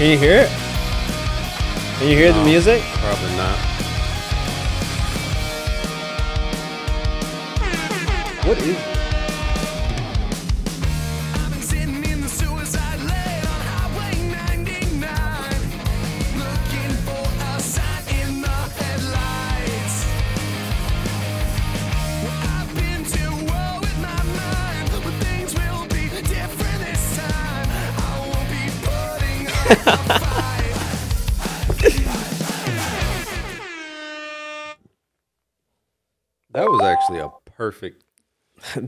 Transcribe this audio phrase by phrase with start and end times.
[0.00, 0.48] Can you hear it?
[1.98, 2.80] Can you hear the music?
[2.80, 3.58] Probably not.
[8.46, 8.89] What is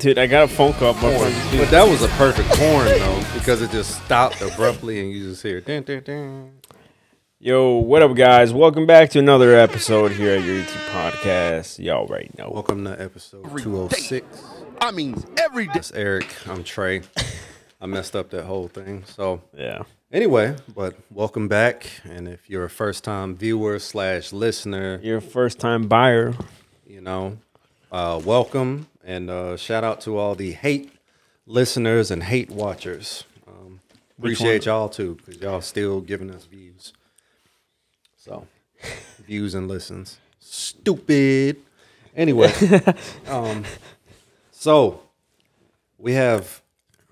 [0.02, 0.94] Dude, I got a phone call.
[0.94, 1.30] My horn.
[1.30, 1.58] friend.
[1.60, 5.44] But that was a perfect horn though, because it just stopped abruptly and you just
[5.44, 6.52] hear dun, dun, dun.
[7.38, 8.52] Yo, what up, guys?
[8.52, 11.78] Welcome back to another episode here at your ET Podcast.
[11.78, 12.50] Y'all right now.
[12.50, 14.26] Welcome to episode two oh six.
[14.80, 15.74] I mean, every day.
[15.74, 16.34] That's Erick.
[16.48, 17.04] I'm Tré.
[17.80, 19.04] I messed up that whole thing.
[19.06, 19.84] So Yeah.
[20.12, 21.88] anyway, but welcome back.
[22.02, 26.34] And if you're a first time viewer slash listener, you're a first time buyer.
[26.88, 27.38] you know,
[27.92, 30.92] uh, welcome and uh, shout out to all the hate
[31.46, 33.24] listeners and hate watchers.
[33.46, 33.80] Um,
[34.18, 36.92] appreciate y'all too, because y'all still giving us views.
[38.16, 38.46] So,
[39.26, 40.18] views and listens.
[40.38, 41.56] Stupid.
[42.14, 42.52] Anyway,
[43.26, 43.64] um,
[44.50, 45.02] so
[45.98, 46.62] we have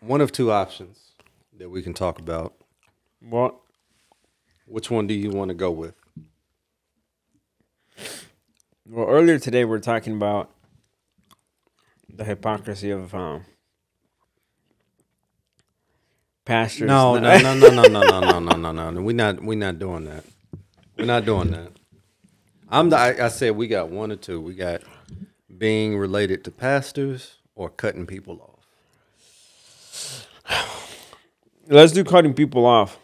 [0.01, 1.13] one of two options
[1.57, 2.55] that we can talk about.
[3.21, 3.55] What?
[4.67, 5.95] Which one do you want to go with?
[8.87, 10.51] Well, earlier today we are talking about
[12.21, 13.47] the hypocrisy of um,
[16.45, 16.87] pastors.
[16.87, 19.01] No, no, no, no, no, no, no, no, no, no, no.
[19.01, 19.43] We're not.
[19.43, 20.23] We're not doing that.
[20.99, 21.73] We're not doing that.
[22.69, 22.99] I'm the.
[22.99, 24.39] I, I said we got one or two.
[24.39, 24.83] We got
[25.57, 28.67] being related to pastors or cutting people off.
[31.69, 32.99] Let's do cutting people off.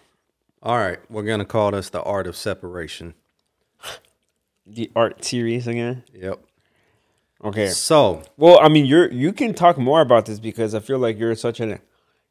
[0.63, 3.15] All right, we're gonna call this the art of separation.
[4.67, 6.03] The art series again.
[6.13, 6.41] Yep.
[7.45, 7.69] Okay.
[7.69, 11.19] So Well, I mean, you're you can talk more about this because I feel like
[11.19, 11.81] you're such an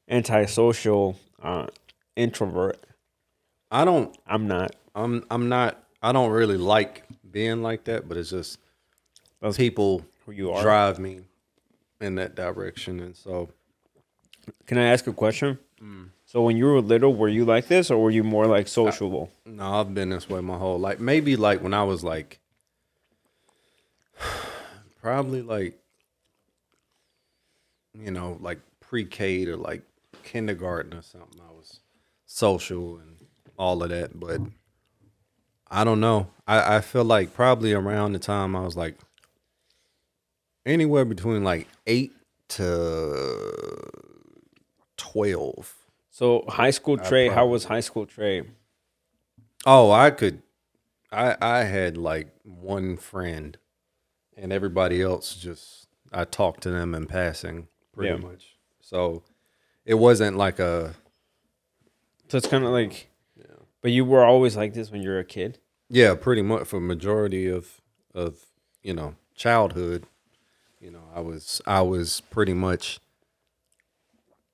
[0.10, 1.68] antisocial uh,
[2.16, 2.84] introvert.
[3.72, 4.16] I don't.
[4.28, 4.76] I'm not.
[4.96, 5.24] I'm.
[5.30, 5.84] I'm not.
[6.02, 8.60] I don't really like being like that, but it's just
[9.42, 10.62] That's people who you are.
[10.62, 11.22] drive me
[12.02, 13.50] in that direction, and so
[14.66, 15.60] Can I ask a question?
[16.26, 19.32] So when you were little, were you like this, or were you more like sociable?
[19.46, 21.00] No, I've been this way my whole life.
[21.00, 22.40] Maybe like when I was like,
[25.06, 25.78] probably like,
[27.94, 29.84] you know, like pre-K to like
[30.24, 31.40] kindergarten or something.
[31.48, 31.82] I was
[32.26, 33.16] social and
[33.56, 34.42] all of that, but
[35.70, 36.30] I don't know.
[36.48, 38.96] I, I feel like probably around the time I was like
[40.66, 42.14] anywhere between like eight
[42.50, 43.88] to
[44.98, 45.72] twelve.
[46.10, 48.48] So high school Tré, how was high school Tré?
[49.68, 50.42] Oh, I could.
[51.12, 53.56] I I had like one friend,
[54.38, 58.28] and everybody else just I talked to them in passing, pretty Yeah.
[58.30, 58.56] much.
[58.82, 59.24] So
[59.86, 60.96] it wasn't like a
[62.30, 63.10] So it's kind of like,
[63.82, 65.60] but you were always like this when you were a kid.
[65.90, 67.82] yeah, pretty much for majority of
[68.14, 68.46] of
[68.82, 70.06] you know childhood.
[70.80, 73.00] You know, I was I was pretty much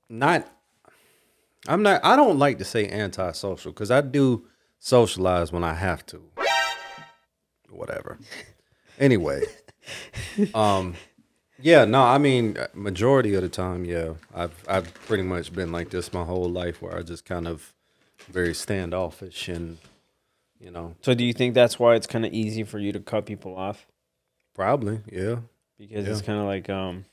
[0.10, 0.48] not.
[1.68, 2.04] I'm not.
[2.04, 4.48] I don't like to say antisocial because I do
[4.80, 6.22] socialize when I have to.
[7.70, 8.20] Whatever.
[9.00, 9.42] Anyway,
[10.54, 10.96] um,
[11.60, 15.90] yeah, no, I mean, majority of the time, yeah, I've I've pretty much been like
[15.90, 17.74] this my whole life, where I just kind of
[18.30, 19.78] very standoffish and
[20.60, 23.00] you know So do you think that's why it's kind of easy for you to
[23.00, 23.88] cut people off
[24.54, 25.38] probably yeah.
[25.80, 27.06] because it's kind of like um,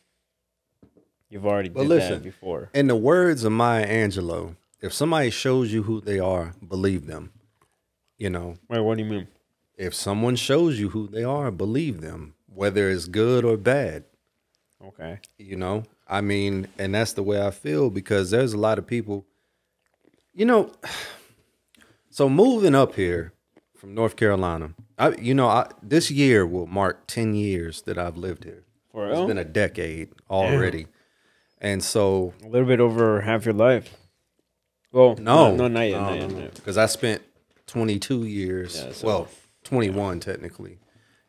[1.30, 2.68] you've already But did listen, that before.
[2.74, 7.32] In the words of Maya Angelou, if somebody shows you who they are, believe them.
[8.18, 9.28] You know, Wait, what do you mean?
[9.76, 14.02] if someone shows you who they are, believe them, whether it's good or bad.
[14.84, 15.20] Okay.
[15.38, 18.86] You know, I mean, and that's the way I feel because there's a lot of
[18.86, 19.24] people,
[20.34, 20.72] you know.
[22.10, 23.32] So moving up here
[23.76, 28.16] from North Carolina, I, you know, I, this year will mark ten years that I've
[28.16, 28.64] lived here.
[28.90, 29.26] For It's real?
[29.28, 30.86] been a decade already,
[31.58, 33.94] and so A little bit over half your life.
[34.90, 36.50] Well, No, no, not yet, no, not yet, no, not no.
[36.56, 37.22] Because I spent
[37.68, 39.28] 22 years, Yeah, so- well,
[39.62, 40.78] 21 technically,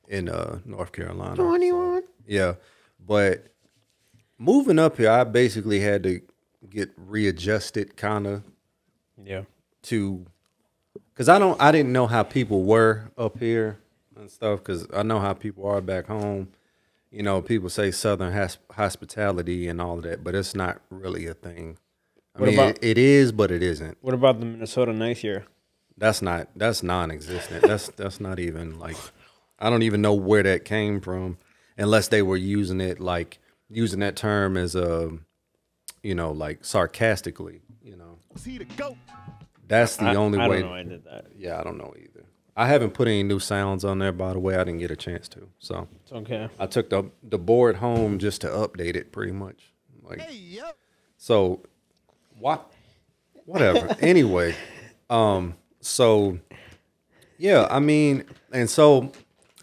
[0.10, 1.36] in uh, North Carolina.
[1.36, 2.04] 21.
[2.28, 2.56] yeah,
[3.06, 3.46] but
[4.38, 6.22] moving up here, I basically had to
[6.70, 8.44] get readjusted, kind of
[9.24, 9.44] Yeah.
[9.84, 10.26] to,
[11.14, 13.80] because I don't, I didn't know how people were up here
[14.18, 14.60] and stuff.
[14.60, 16.50] Because I know how people are back home.
[17.12, 21.26] You know, people say Southern has- hospitality and all of that, but it's not really
[21.28, 21.78] a thing.
[22.36, 23.98] I What mean, about- it, it is, but it isn't.
[24.02, 25.46] What about the Minnesota nice here?
[25.98, 27.64] That's not that's non-existent.
[27.64, 28.96] That's that's not even like
[29.60, 31.38] I don't even know where that came from
[31.78, 33.40] unless they were using it like
[33.70, 35.12] using that term as a
[36.04, 38.20] you know like sarcastically, you know.
[39.68, 40.62] That's the I, only I way.
[40.62, 40.76] don't know.
[40.76, 41.26] I did that.
[41.38, 42.26] Yeah, I don't know either.
[42.56, 44.56] I haven't put any new sounds on there by the way.
[44.56, 45.48] I didn't get a chance to.
[45.60, 46.50] So It's okay.
[46.60, 49.74] I took the the board home just to update it pretty much.
[50.04, 50.76] Like yep.
[51.18, 51.62] so
[52.40, 52.72] what
[53.46, 53.96] whatever.
[54.02, 54.56] anyway,
[55.10, 56.40] um so
[57.38, 59.12] yeah, I mean and so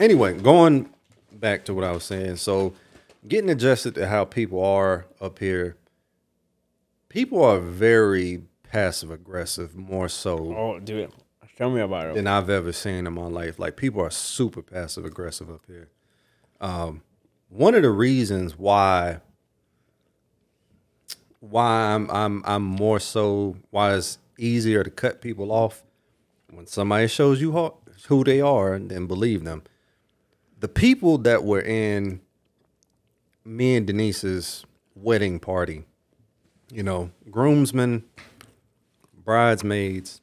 [0.00, 0.88] anyway, going
[1.32, 2.36] back to what I was saying.
[2.36, 2.72] So
[3.26, 5.76] getting adjusted to how people are up here.
[7.08, 11.10] People are very passive aggressive more so Oh, dude,
[11.56, 12.14] tell me about it.
[12.14, 13.58] than I've ever seen in my life.
[13.58, 15.88] Like people are super passive aggressive up here.
[16.60, 17.02] Um,
[17.48, 19.20] one of the reasons why
[21.40, 25.84] why I'm I'm I'm more so why it's easier to cut people off
[26.50, 27.72] when somebody shows you
[28.08, 29.62] who they are and then believe them.
[30.58, 32.20] The people that were in
[33.44, 34.64] me and Denise's
[34.94, 35.84] wedding party,
[36.70, 38.04] you know, groomsmen,
[39.24, 40.20] bridesmaids,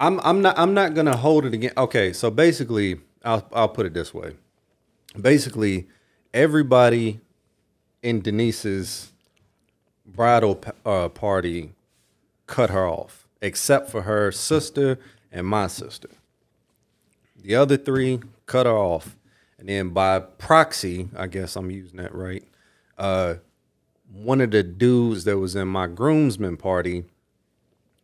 [0.00, 1.72] I'm I'm not I'm not gonna hold it again.
[1.76, 4.36] Okay, so basically, I'll I'll put it this way.
[5.20, 5.86] Basically,
[6.32, 7.20] everybody
[8.02, 9.12] in Denise's
[10.04, 11.72] bridal uh, party
[12.46, 14.98] cut her off, except for her sister
[15.32, 16.08] and my sister.
[17.44, 19.16] The other three cut her off,
[19.58, 22.42] and then by proxy, I guess I'm using that right.
[22.96, 23.34] Uh,
[24.10, 27.04] one of the dudes that was in my groomsmen party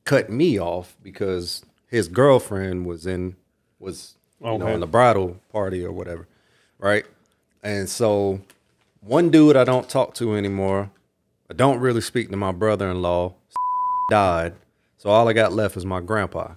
[0.04, 3.37] cut me off because his girlfriend was in
[3.78, 4.75] was you know Okay.
[4.75, 6.26] in the bridal party or whatever,
[6.78, 7.06] right?
[7.62, 8.40] And so
[9.00, 10.90] one dude I don't talk to anymore.
[11.48, 13.34] I don't really speak to my brother-in-law.
[14.10, 14.54] Died,
[14.98, 16.52] so all I got left is my grandpa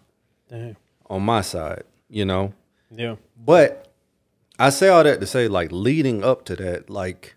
[0.50, 0.76] Damn.
[1.10, 2.54] on my side, you know.
[2.96, 3.16] Yeah.
[3.38, 3.94] But
[4.60, 7.36] I say all that to say, like, leading up to that, like,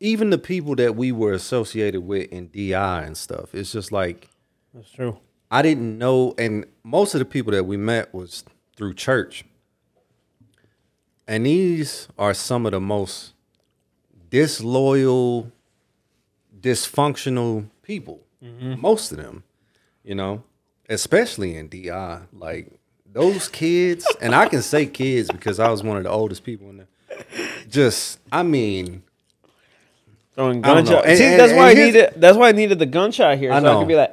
[0.00, 4.28] even the people that we were associated with in DI and stuff, it's just like
[4.74, 5.18] That's true.
[5.50, 8.44] I didn't know, and most of the people that we met was
[8.76, 9.44] through church.
[11.28, 13.34] And these are some of the most
[14.28, 15.52] disloyal,
[16.60, 18.20] dysfunctional people.
[18.42, 18.80] Mm-hmm.
[18.80, 19.44] Most of them,
[20.02, 20.42] you know,
[20.88, 22.22] especially in DI.
[22.32, 22.72] Like
[23.14, 26.68] those kids, and I can say kids because I was one of the oldest people
[26.68, 26.88] in there.
[27.70, 29.02] Just, I mean,
[30.34, 31.06] Throwing I gunshot.
[31.06, 32.12] And- See, and- that's and why I needed.
[32.16, 33.52] That's why I needed the gunshot here.
[33.52, 33.78] I so I know.
[33.78, 34.12] could be like,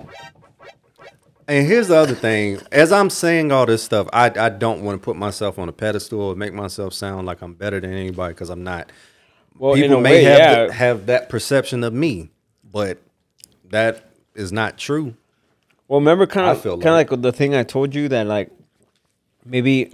[1.47, 5.01] And here's the other thing: as I'm saying all this stuff, I I don't want
[5.01, 8.33] to put myself on a pedestal or make myself sound like I'm better than anybody
[8.35, 8.91] because I'm not.
[9.57, 10.55] well, People may way, have yeah.
[10.65, 12.29] th- have that perception of me,
[12.71, 12.99] but
[13.71, 15.15] that is not true.
[15.87, 18.49] Well, remember, kind of, kind of like- like the thing I told you that, like,
[19.45, 19.91] maybe,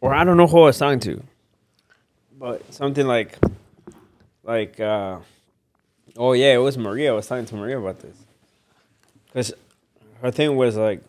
[0.00, 1.22] or I don't know who I was talking to,
[2.38, 3.38] but something like,
[4.42, 5.18] like, uh,
[6.16, 7.12] oh yeah, it was Maria.
[7.12, 8.16] I was talking to Maria about this,
[9.26, 9.52] because
[10.20, 11.02] her thing was like,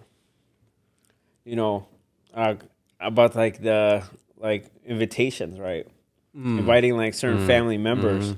[1.45, 1.87] you know,
[2.33, 2.55] uh,
[2.99, 4.03] about like the
[4.39, 5.87] like invitations, right?
[6.35, 8.33] Inviting like certain family members,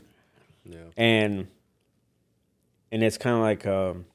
[0.65, 0.79] Yeah.
[0.97, 1.47] and
[2.91, 4.05] and it's kind of like um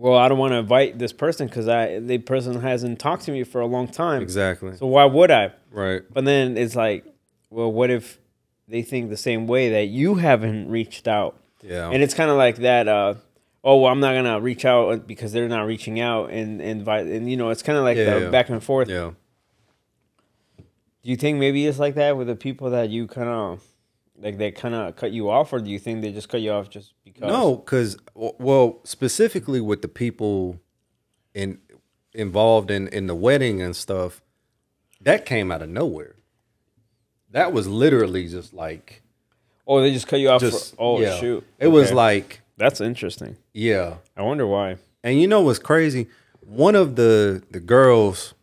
[0.00, 3.30] well i don't want to invite this person because i the person hasn't talked to
[3.32, 4.76] me for a long time Exactly.
[4.76, 6.02] so why would i right.
[6.12, 7.04] but then it's like
[7.50, 8.18] well what if
[8.66, 11.90] they think the same way that you haven't reached out Yeah.
[11.90, 13.14] and it's kind of like that uh
[13.62, 17.06] oh well i'm not gonna reach out because they're not reaching out and and invite
[17.06, 18.30] and you know it's kind of like Yeah, the yeah.
[18.30, 19.10] back and forth yeah.
[21.02, 23.62] do you think maybe it's like that with the people that you kind of
[24.20, 26.52] like they kind of cut you off or do you think they just cut you
[26.52, 30.60] off just because No, because well, specifically with the people
[31.34, 31.58] in
[32.12, 34.20] involved in in the wedding and stuff,
[35.00, 36.16] that came out of nowhere.
[37.30, 39.02] That was literally just like
[39.66, 41.18] oh they just cut you off just for, oh yeah.
[41.18, 43.36] shoot It was like That's interesting.
[43.52, 43.96] yeah.
[44.16, 44.76] I wonder why.
[45.02, 46.08] And you know what's crazy?
[46.40, 48.34] One of the the girls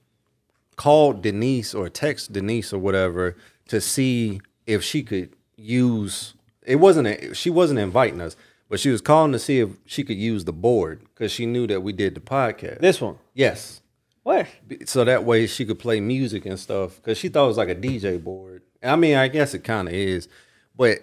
[0.75, 3.35] called Denise or text Denise or whatever
[3.67, 6.33] to see if she could use.
[6.65, 8.35] It wasn't a, she wasn't inviting us,
[8.69, 11.67] but she was calling to see if she could use the board because she knew
[11.67, 12.79] that we did the podcast.
[12.79, 13.17] This one.
[13.33, 13.81] yes,
[14.23, 14.47] What?
[14.85, 17.69] so that way she could play music and stuff because she thought it was like
[17.69, 18.61] a DJ board.
[18.83, 20.27] I mean, I guess it kind of is,
[20.75, 20.99] but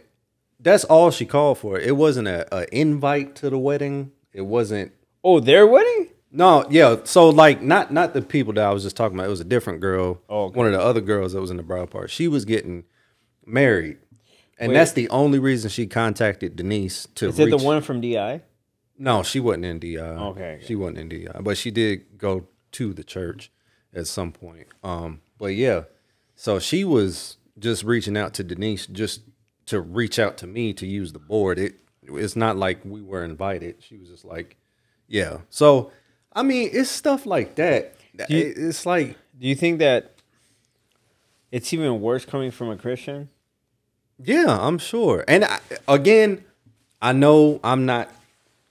[0.60, 1.78] that's all she called for.
[1.78, 4.12] It wasn't a, a invite to the wedding.
[4.32, 4.92] It wasn't
[5.26, 6.08] Oh, their wedding?
[6.30, 6.96] no, yeah.
[7.04, 9.26] So like not not the people that I was just talking about.
[9.26, 10.20] It was a different girl.
[10.28, 10.56] Oh, okay.
[10.58, 12.08] One of the other girls that was in the bridal party.
[12.08, 12.84] She was getting
[13.46, 13.98] married.
[14.58, 14.74] And Wait.
[14.76, 18.40] that's the only reason she contacted Denise to Is it the reach- one from DI?
[18.96, 19.98] No, she wasn't in DI.
[19.98, 20.22] Okay,
[20.54, 20.60] okay.
[20.64, 23.50] She wasn't in DI, but she did go to the church
[23.92, 24.68] at some point.
[24.84, 25.84] Um, but yeah,
[26.36, 29.22] so she was just reaching out to Denise just
[29.66, 31.58] to reach out to me to use the board.
[31.58, 33.82] It it's not like we were invited.
[33.82, 34.56] She was just like,
[35.08, 35.38] yeah.
[35.50, 35.90] So
[36.32, 37.94] I mean, it's stuff like that.
[38.28, 40.12] you- It- it's like Do you think that
[41.50, 43.28] it's even worse coming from a Christian?
[44.24, 45.24] Yeah, I'm sure.
[45.28, 46.44] And I, again,
[47.02, 48.10] I know I'm not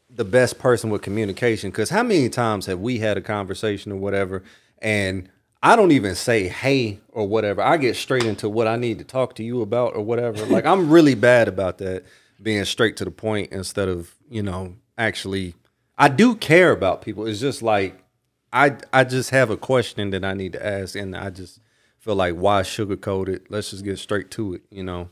[0.10, 3.98] the best person with communication because how many times have we had a conversation or
[3.98, 4.44] whatever,
[4.80, 5.30] and
[5.62, 7.62] I don't even say hey or whatever.
[7.62, 10.46] I get straight into what I need to talk to you about or whatever.
[10.48, 12.04] like I'm really bad about that,
[12.42, 15.56] being straight to the point instead of you know actually.
[15.96, 17.28] I do care about people.
[17.28, 18.04] It's just like
[18.52, 21.60] I I just have a question that I need to ask, and I just
[22.00, 23.50] feel like why sugarcoat it?
[23.50, 25.10] Let's just get straight to it, you know.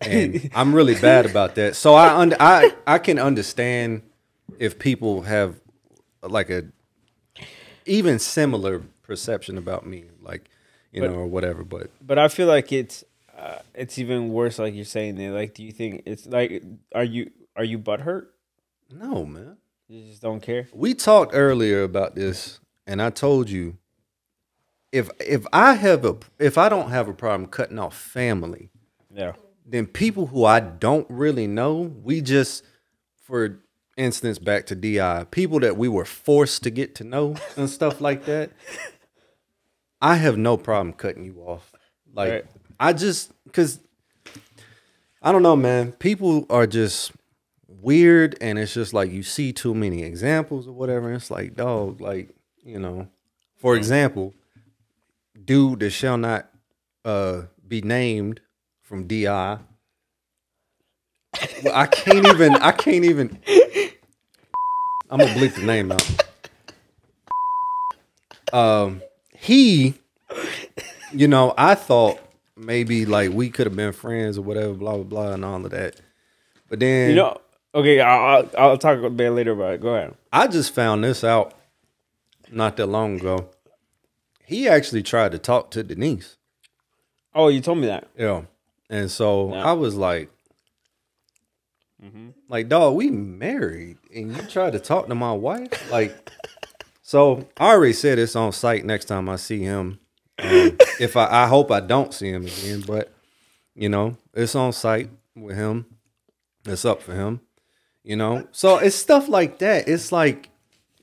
[0.00, 1.76] And I'm really bad about that.
[1.76, 4.02] So I under I I can understand
[4.58, 5.60] if people have
[6.22, 6.64] like a
[7.84, 10.48] even similar perception about me, like
[10.92, 11.62] you But- know, or whatever.
[11.64, 13.04] But But I feel like it's
[13.36, 14.58] uh, it's even worse.
[14.58, 15.30] Like you're saying there.
[15.32, 16.62] Like, do you think it's like
[16.94, 18.26] are you are you butthurt?
[18.90, 19.56] no, man.
[19.88, 20.66] You just don't care.
[20.72, 23.76] We talked earlier about this, and I told you
[24.90, 28.70] if if I have a if I don't have a problem cutting off family,
[29.14, 29.34] Yeah.
[29.66, 32.64] Then people who I don't really know, we just,
[33.22, 33.58] for
[33.96, 38.00] instance, back to DI, people that we were forced to get to know and stuff
[38.00, 38.52] like that.
[40.00, 41.72] I have no problem cutting you off.
[42.14, 42.44] Like, Right.
[42.78, 43.80] I just, because
[45.22, 45.92] I don't know, man.
[45.92, 47.12] People are just
[47.66, 51.08] weird, and it's just like you see too many examples or whatever.
[51.08, 53.08] And it's like, dog, like, you know,
[53.56, 54.34] for example,
[55.42, 56.50] dude that shall not
[57.04, 58.40] uh, be named
[58.86, 59.26] from DI.
[61.64, 62.54] Well, I can't even.
[62.54, 63.38] I can't even.
[65.10, 66.08] I'm gonna bleep the name out.
[68.52, 69.02] Um,
[69.36, 69.94] he,
[71.12, 72.18] you know, I thought
[72.56, 75.70] maybe like we could have been friends or whatever, blah blah blah, and all of
[75.72, 76.00] that.
[76.68, 77.40] But then, You know.
[77.74, 78.00] Okay.
[78.00, 79.80] I'll I'll, I'll talk a bit later about it.
[79.82, 80.14] Go ahead.
[80.32, 81.54] I just found this out
[82.50, 83.50] not that long ago.
[84.44, 86.36] He actually tried to talk to Denise.
[87.34, 88.08] Oh, you told me that.
[88.16, 88.42] Yeah.
[88.88, 89.64] And so Yeah.
[89.64, 90.30] I was like,
[92.02, 92.30] mm-hmm.
[92.48, 95.90] like, dog, we married and you tried to talk to my wife?
[95.90, 96.30] Like,
[97.02, 99.98] so I already said it's on sight next time I see him.
[100.38, 103.12] Um, if I, I hope I don't see him again, but
[103.74, 105.86] you know, it's on sight with him.
[106.64, 107.40] It's up for him,
[108.02, 108.48] you know?
[108.50, 109.88] So it's stuff like that.
[109.88, 110.50] It's like,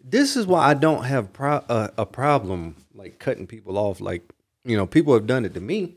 [0.03, 4.01] this is why I don't have pro- uh, a problem like cutting people off.
[4.01, 4.23] Like,
[4.65, 5.95] you know, people have done it to me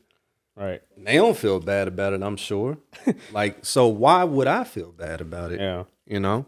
[0.57, 0.81] Right.
[0.97, 2.79] they don't feel bad about it, I'm sure.
[3.33, 5.61] like, so why would I feel bad about it?
[5.61, 5.85] Yeah.
[6.07, 6.47] You know?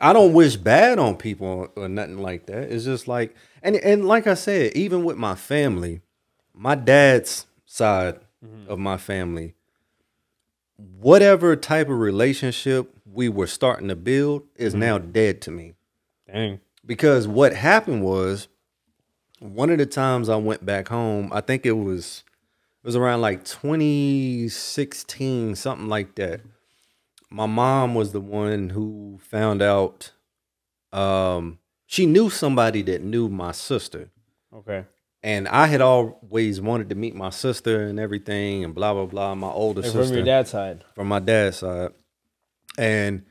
[0.00, 2.70] I don't wish bad on people or nothing like that.
[2.70, 6.02] It's just like and and like I said, even with my family,
[6.54, 8.70] my dad's side mm-hmm.
[8.70, 9.54] of my family,
[10.76, 14.80] whatever type of relationship we were starting to build is mm-hmm.
[14.80, 15.74] now dead to me
[16.32, 16.60] Dang.
[16.86, 18.48] because what happened was
[19.40, 22.22] one of the times I went back home, I think it was
[22.88, 26.40] was around like 2016, something like that.
[27.28, 30.12] My mom was the one who found out
[30.90, 34.08] um she knew somebody that knew my sister.
[34.54, 34.86] Okay.
[35.22, 39.34] And I had always wanted to meet my sister and everything and blah blah blah,
[39.34, 40.82] my older sister from your dad's side.
[40.94, 41.90] from my dad's side.
[42.78, 43.26] And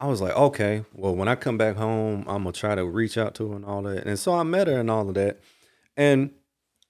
[0.00, 3.16] I was like, okay, well, when I come back home, I'm gonna try to reach
[3.16, 4.04] out to her and all that.
[4.04, 5.38] And so I met her and all of that.
[5.96, 6.32] And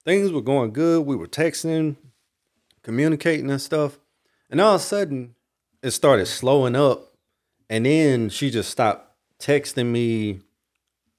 [0.07, 1.05] things were going good.
[1.05, 1.97] We were texting,
[2.87, 3.99] communicating and stuff.
[4.49, 5.35] And all of a sudden,
[5.83, 7.13] it started slowing up.
[7.69, 10.39] And then she just stopped texting me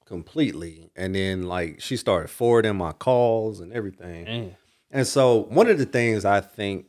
[0.05, 0.89] completely.
[0.95, 4.55] And then like she started forwarding my calls and everything.
[4.89, 6.85] And so one of the things I think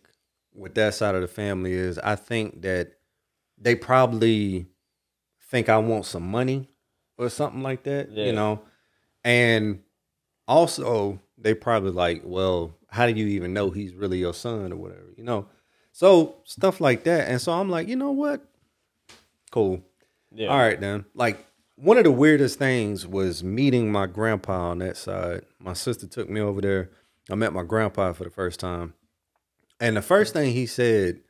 [0.55, 2.93] with that side of the family is I think that
[3.61, 4.67] they probably
[5.51, 6.69] think I want some money
[7.17, 8.27] or something like that, Yeah.
[8.27, 8.63] you know.
[9.25, 9.81] And
[10.47, 14.77] also they probably like, well, how do you even know he's really your son or
[14.77, 15.47] whatever, you know?
[15.93, 17.29] So stuff like that.
[17.29, 18.43] And so I'm like, you know what?
[19.51, 19.83] Cool.
[20.35, 20.49] Yeah.
[20.49, 21.05] All right, then.
[21.15, 21.45] Like
[21.77, 25.43] one of the weirdest things was meeting my grandpa on that side.
[25.59, 26.91] My sister took me over there.
[27.31, 28.95] I met my grandpa for the first time.
[29.81, 31.21] And the first thing he said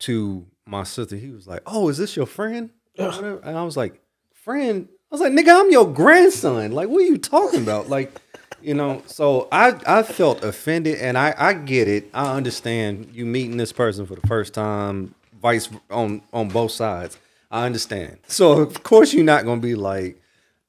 [0.00, 2.70] to my sister, he was like, Oh, is this your friend?
[2.98, 3.40] Or.
[3.42, 4.00] And I was like,
[4.32, 4.88] Friend?
[5.10, 6.72] I was like, nigga, I'm your grandson.
[6.72, 7.88] Like, what are you talking about?
[7.88, 8.20] Like,
[8.62, 12.10] you know, so I I felt offended and I I get it.
[12.14, 17.18] I understand you meeting this person for the first time, vice on on both sides.
[17.50, 18.18] I understand.
[18.26, 20.20] So of course you're not gonna be like,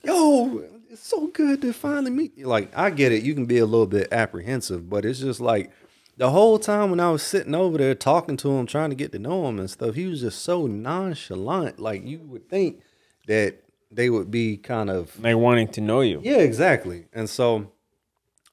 [0.03, 2.47] yo, it's so good to finally meet you.
[2.47, 5.71] Like, I get it, you can be a little bit apprehensive, but it's just like
[6.17, 9.11] the whole time when I was sitting over there talking to him, trying to get
[9.13, 11.79] to know him and stuff, he was just so nonchalant.
[11.79, 12.81] Like you would think
[13.27, 16.21] that they would be kind of Like wanting to know you.
[16.23, 17.05] yeah, exactly.
[17.13, 17.71] And so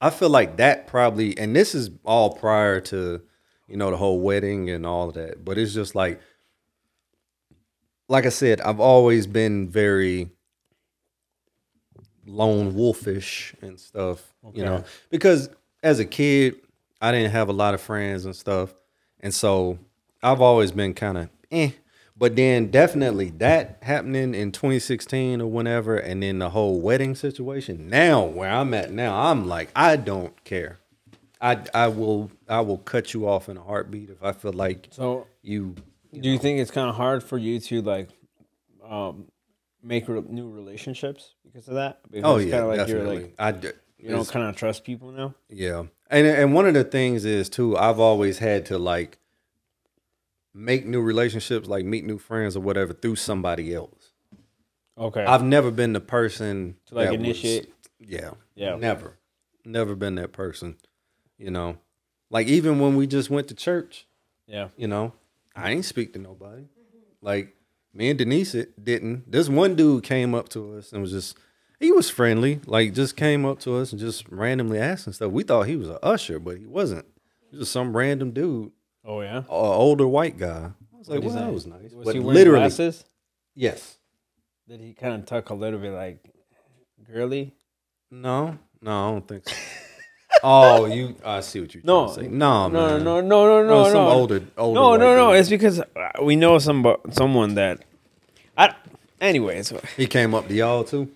[0.03, 3.21] I feel like that probably, and this is all prior to,
[3.69, 5.45] you know, the whole wedding and all of that.
[5.45, 6.19] But it's just like,
[8.09, 10.29] like I said, I've always been very
[12.27, 15.49] lone wolfish and stuff, you know, because
[15.81, 16.55] as a kid,
[17.01, 18.73] I didn't have a lot of friends and stuff.
[19.21, 19.79] And so
[20.21, 21.71] I've always been kind of eh.
[22.15, 27.89] But then definitely that happening in 2016 or whenever, and then the whole wedding situation.
[27.89, 30.79] Now where I'm at now, I'm like, I don't care.
[31.41, 34.87] I I will I will cut you off in a heartbeat if I feel like
[34.91, 35.75] So you.
[36.13, 38.09] do you think it's kind of hard for you to like
[38.87, 39.25] um
[39.81, 41.99] make re- new relationships because of that?
[42.09, 43.15] Because Oh it's yeah, kinda like definitely.
[43.15, 45.33] you're like I d- you don't kind of trust people now.
[45.49, 45.85] Yeah.
[46.09, 49.17] And and one of the things is too, I've always had to like
[50.53, 54.11] make new relationships, like meet new friends or whatever through somebody else.
[54.97, 55.23] Okay.
[55.25, 57.73] I've never been the person To, like, that was- initiate?
[57.99, 58.31] yeah.
[58.55, 58.75] Yeah.
[58.75, 59.17] Never.
[59.65, 60.75] Never been that person.
[61.37, 61.77] You know.
[62.29, 64.07] Like even when we just went to church,
[64.47, 64.69] yeah.
[64.77, 65.13] you know,
[65.55, 66.63] I ain't speak to nobody.
[67.21, 67.55] Like
[67.93, 69.31] me and Denise it didn't.
[69.31, 71.37] This one dude came up to us and was just
[71.79, 75.31] he was friendly, like just came up to us and just randomly asked and stuff.
[75.31, 77.05] We thought he was an usher, but he wasn't.
[77.49, 78.71] He was just some random dude,
[79.05, 79.43] Oh yeah.
[79.49, 80.69] a older white guy.
[80.93, 81.53] I was like, What well, that that?
[81.53, 81.91] was nice.
[81.91, 83.03] Was but he wearing literally, glasses?
[83.55, 83.97] yes.
[84.67, 86.19] Did he kind of talk a little bit like
[87.11, 87.53] girly?
[88.09, 89.55] No, no, I don't think so.
[90.43, 91.15] oh, you?
[91.25, 92.05] I see what you're No.
[92.05, 92.27] trying to say.
[92.29, 93.03] No, No, man.
[93.03, 94.09] no, no, no, no, Oh, some no.
[94.09, 94.79] older, older.
[94.79, 95.31] No, white no, no.
[95.31, 95.39] dude.
[95.41, 95.85] It's because uh,
[96.21, 97.83] we know some someone that.
[98.57, 98.73] I.
[99.19, 101.11] Anyways, He came up to y'all too.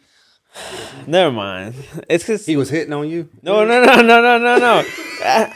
[1.06, 1.76] never mind.
[2.10, 3.30] It's because He was hitting on you.
[3.42, 4.84] No, no, no, no, no, no, no.
[5.24, 5.52] Uh,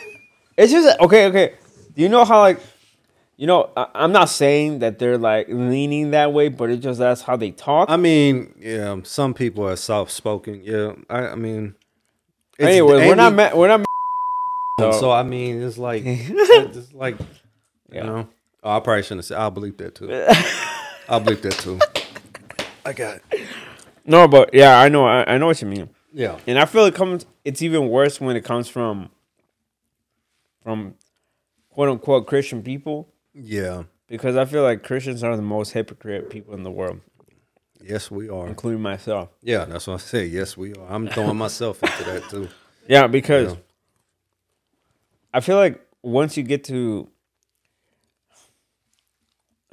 [0.58, 1.54] it's just okay, okay.
[1.94, 2.60] Do you know how like,
[3.38, 7.00] you know, I, I'm not saying that they're like leaning that way, but it just
[7.00, 7.90] that's how they talk.
[7.90, 10.62] I mean, yeah, some people are soft spoken.
[10.64, 11.76] Yeah, I, I mean,
[12.60, 13.86] anyway, we're not ma- we're not.
[14.80, 17.16] So, so- I mean, it's like, it's like,
[17.92, 18.02] Yeah.
[18.02, 18.28] you know.
[18.64, 19.38] Oh, I probably shouldn't have said.
[19.38, 20.10] I'll bleep that too.
[21.10, 21.80] I'll bleep that too.
[22.86, 23.48] I got it.
[24.06, 26.86] No, but yeah, I know, I, I know what you mean, Yeah, and I feel
[26.86, 27.28] it comes.
[27.46, 29.10] It's even worse when it comes from,
[30.64, 30.96] from,
[31.72, 33.84] quote unquote Christian people, yeah.
[34.08, 37.00] because I feel like Christians are the most hypocrite people in the world,
[37.84, 38.48] Yes, we are.
[38.48, 39.30] including myself.
[39.42, 40.26] Yeah, that's what I say.
[40.26, 40.88] Yes, we are.
[40.88, 42.48] I'm throwing myself into that too.
[42.88, 43.58] Yeah, because Yeah.
[45.34, 47.10] I feel like once you get to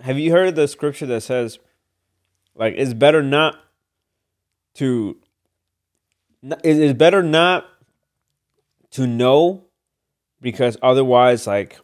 [0.01, 1.59] have you heard the scripture that says
[2.55, 3.57] like it's better not
[4.75, 5.17] to
[6.43, 7.67] it is better not
[8.91, 9.65] to know
[10.41, 11.79] because otherwise like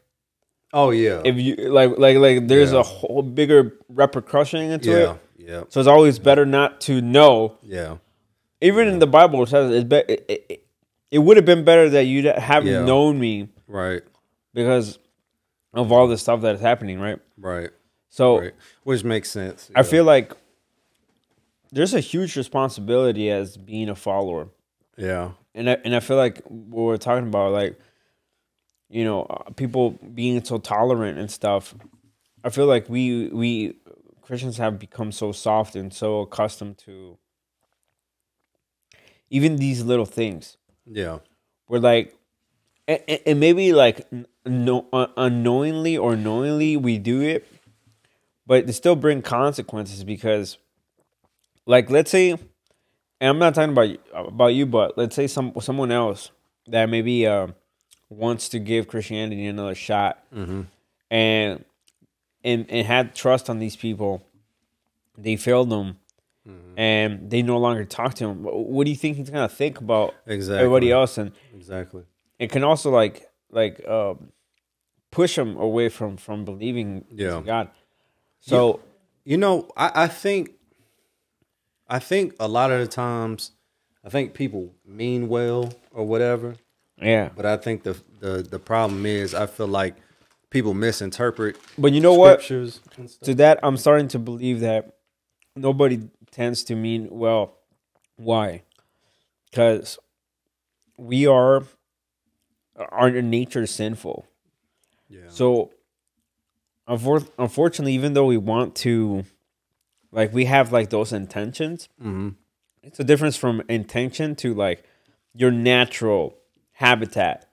[0.76, 2.80] Oh yeah, if you like like like there's Yeah.
[2.80, 7.58] a whole bigger repercussion into yeah, it yeah, so it's always better not to know
[7.62, 7.98] yeah,
[8.60, 10.66] even in the bible it says it's be- it, it,
[11.12, 12.84] it, would have been better that you haven't Yeah.
[12.84, 14.02] known me right,
[14.52, 14.98] because
[15.74, 17.20] of all the stuff that is happening, right?
[17.38, 17.70] right,
[18.08, 18.54] So right.
[18.82, 19.70] Which makes sense.
[19.76, 20.32] I feel like
[21.72, 24.48] there's a huge responsibility as being a follower,
[24.96, 27.78] yeah, and I, and I feel like what we're talking about, like
[28.94, 31.74] you know, uh, people being so tolerant and stuff.
[32.44, 33.74] I feel like we we
[34.22, 37.18] Christians have become so soft and so accustomed to
[39.30, 40.56] even these little things.
[40.86, 41.18] yeah,
[41.68, 42.14] We're like,
[42.86, 44.06] and, and- maybe like
[44.46, 47.46] no, unknowingly or knowingly we do it,
[48.46, 50.58] but they still bring consequences because,
[51.66, 52.40] like, let's say, and
[53.30, 56.30] I'm not talking about you- about you, but let's say some someone else
[56.68, 57.48] that maybe uh,
[58.08, 60.66] wants to give Christianity another shot, and
[61.10, 61.64] and
[62.68, 64.22] and had trust on these people,
[65.18, 65.98] they failed them.
[66.76, 68.42] And they no longer talk to him.
[68.42, 70.58] What do you think he's gonna think about exactly.
[70.58, 71.16] everybody else?
[71.16, 72.02] And Exactly.
[72.38, 74.30] it can also like like um,
[75.10, 77.38] push them away from from believing Yeah.
[77.38, 77.70] in God.
[78.40, 78.80] So
[79.24, 80.50] You know, I, I think
[81.88, 83.52] I think a lot of the times
[84.04, 86.56] I think people mean well or whatever,
[87.00, 89.96] yeah, but I think the the, the problem is I feel like
[90.50, 92.40] people misinterpret but you know what?
[92.42, 94.96] To that, I'm starting to believe that
[95.56, 97.58] nobody tends to mean well.
[98.16, 98.62] Why?
[99.50, 99.98] Because
[100.96, 101.64] we are
[102.76, 104.26] our nature sinful.
[105.08, 105.28] Yeah.
[105.28, 105.72] So,
[106.88, 109.24] unfor- unfortunately, even though we want to
[110.14, 111.88] like we have like those intentions.
[112.00, 112.30] Mm-hmm.
[112.82, 114.84] It's a difference from intention to like
[115.34, 116.36] your natural
[116.74, 117.48] habitat.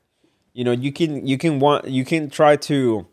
[0.54, 3.08] You know, you can you can want you can try to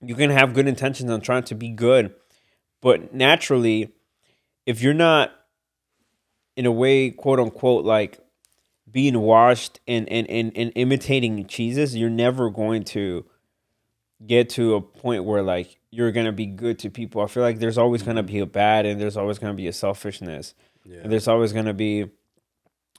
[0.00, 2.14] you can have good intentions on trying to be good,
[2.80, 3.92] but naturally,
[4.66, 5.32] if you're not
[6.56, 8.18] in a way, quote unquote, like
[8.90, 13.26] being washed and and, and, and imitating Jesus, you're never going to
[14.26, 17.20] get to a point where like you're gonna be good to people.
[17.20, 19.72] I feel like there's always gonna be a bad and there's always gonna be a
[19.72, 20.54] selfishness.
[21.02, 22.10] And there's always gonna be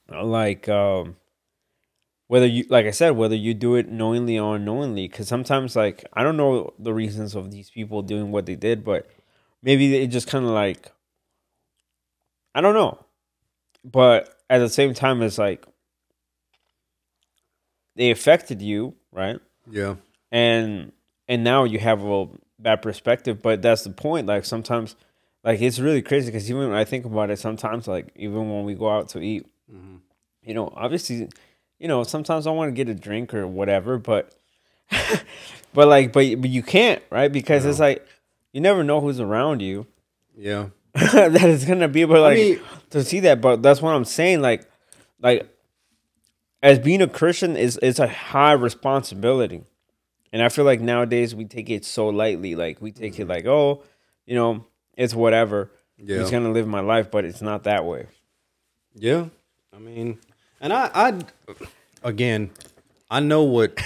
[0.09, 1.15] like um
[2.27, 6.03] whether you like I said, whether you do it knowingly or unknowingly, because sometimes like
[6.13, 9.09] I don't know the reasons of these people doing what they did, but
[9.61, 10.91] maybe it just kind of like
[12.53, 13.05] I don't know.
[13.83, 15.65] But at the same time, it's like
[17.95, 19.39] they affected you, right?
[19.69, 19.95] Yeah.
[20.31, 20.91] and
[21.27, 22.27] and now you have a
[22.59, 24.95] bad perspective but that's the point like sometimes
[25.43, 28.63] like it's really crazy because even when i think about it sometimes like even when
[28.63, 29.97] we go out to eat mm-hmm.
[30.43, 31.29] you know obviously
[31.85, 34.33] you know sometimes i want to get a drink or whatever but
[35.71, 37.31] but like but, but you can't right?
[37.31, 38.03] Because it's like
[38.53, 39.85] you never know who's around you.
[40.37, 40.69] Yeah.
[40.93, 44.03] that is gonna be able to like mean- to see that but that's what i'm
[44.03, 44.67] saying like
[45.21, 45.47] like
[46.61, 49.63] as being a christian is it's a high responsibility.
[50.33, 53.29] And i feel like nowadays we take it so lightly like we take it mm-hmm.
[53.29, 53.83] like oh
[54.25, 54.65] you know
[54.97, 55.69] it's whatever.
[55.97, 56.17] Yeah.
[56.17, 58.07] just gonna live my life but it's not that way.
[58.95, 59.27] Yeah,
[59.73, 60.19] I mean,
[60.65, 61.13] and I, I,
[62.03, 62.49] again,
[63.09, 63.79] I know what,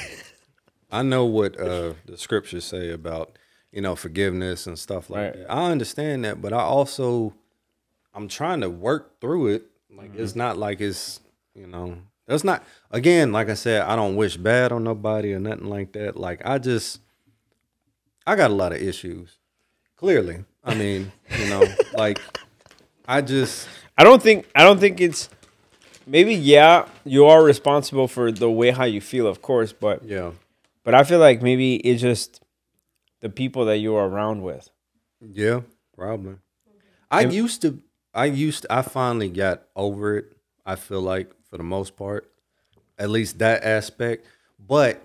[0.89, 3.37] I know what uh, the scriptures say about
[3.71, 5.33] you know forgiveness and stuff like Right.
[5.39, 5.51] that.
[5.51, 7.33] I understand that, but I also,
[8.13, 9.63] I'm trying to work through it.
[9.93, 10.39] Like it's Mm-hmm.
[10.39, 11.19] not like it's
[11.53, 12.63] you know, it's not.
[12.91, 16.15] Again, like I said, I don't wish bad on nobody or nothing like that.
[16.15, 17.01] Like I just,
[18.25, 19.35] I got a lot of issues.
[19.97, 22.19] Clearly, I mean, you know, like
[23.05, 23.67] I just.
[23.97, 25.27] i don't think i don't think it's
[26.09, 30.31] maybe yeah you are responsible for the way how you feel of course but Yeah.
[30.83, 32.41] but i feel like maybe it's just
[33.21, 34.69] the people that you are around with
[35.21, 35.61] Yeah,
[35.95, 36.35] probably.
[37.11, 37.81] I used to.
[38.13, 38.65] I used.
[38.69, 40.25] I finally got over it.
[40.65, 42.31] I feel like for the most part,
[42.97, 44.25] at least that aspect.
[44.57, 45.01] But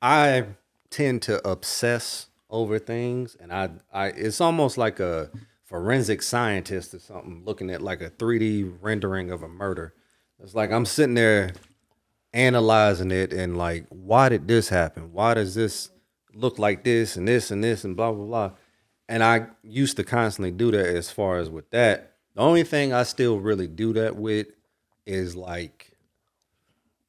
[0.00, 0.44] I
[0.88, 3.68] tend to obsess over things, and I.
[3.92, 4.06] I.
[4.08, 5.30] It's almost like a
[5.64, 9.92] forensic scientist or something looking at like a 3D rendering of a murder.
[10.42, 11.52] It's like I'm sitting there
[12.32, 15.12] analyzing it and like, why did this happen?
[15.12, 15.90] Why does this
[16.34, 18.50] look like this and this and this and blah blah blah?
[19.08, 22.14] And I used to constantly do that as far as with that.
[22.34, 24.48] The only thing I still really do that with
[25.06, 25.92] is like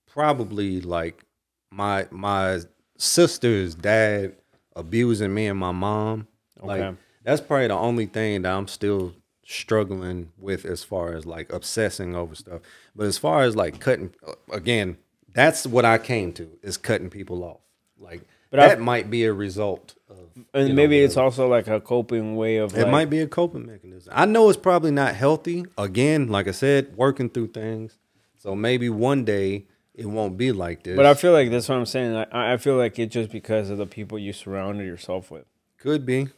[0.08, 1.24] probably like
[1.70, 2.60] my my
[2.98, 4.36] sister's dad
[4.76, 6.28] abusing me and my mom.
[6.62, 6.98] Like Okay.
[7.24, 9.13] that's probably the only thing that I'm still
[9.53, 12.62] struggling with as far as like obsessing over stuff.
[12.95, 14.97] But as far as like cutting uh, again,
[15.33, 17.59] that's what I came to is cutting people off.
[17.97, 20.17] Like But that I've- might be a result of
[20.53, 21.25] and you know, maybe it's whatever.
[21.25, 24.13] also like a coping way of It like, might be a coping mechanism.
[24.15, 25.65] I know it's probably not healthy.
[25.77, 27.97] Again, like I said, working through things.
[28.38, 30.95] So maybe one day it won't be like this.
[30.95, 32.15] But I feel like that's what I'm saying.
[32.15, 35.45] I, I feel like it's just because of the people you surrounded yourself with.
[35.77, 36.29] could be.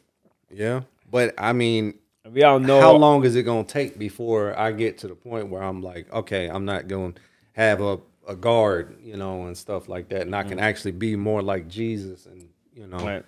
[0.49, 0.81] Yeah.
[1.11, 1.95] But I mean,
[2.29, 5.15] We all know how long is it going to take before I get to the
[5.15, 7.21] point where I'm like, okay, I'm not going to
[7.53, 10.21] have a, a guard, you know, and stuff like that.
[10.21, 10.61] And I can mm.
[10.61, 13.25] actually be more like Jesus and, you know, Right.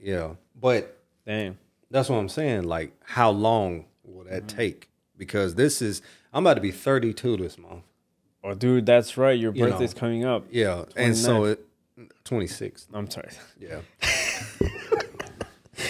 [0.00, 0.34] yeah.
[0.58, 1.58] But damn,
[1.90, 2.64] That's what I'm saying.
[2.64, 4.56] Like, how long will that mm-hmm.
[4.56, 4.88] take?
[5.18, 6.00] Because this is,
[6.32, 7.84] I'm about to be 32 this month.
[8.42, 9.38] Oh, dude, that's right.
[9.38, 10.00] Your You birthday's know.
[10.00, 10.46] coming up.
[10.50, 10.84] Yeah.
[10.96, 11.52] And so 29th.
[11.52, 12.88] it, 26.
[12.94, 13.28] I'm sorry.
[13.58, 13.80] Yeah.